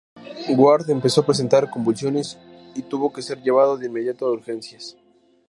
[0.57, 2.39] Ward empezó a presentar convulsiones
[2.73, 4.97] y tuvo que ser llevado de inmediato a urgencias.